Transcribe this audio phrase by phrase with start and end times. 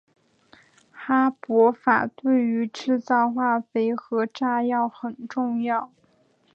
[0.91, 5.91] 哈柏法对于制造化肥和炸药很重要。